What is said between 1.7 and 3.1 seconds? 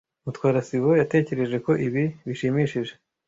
ibi bishimishije.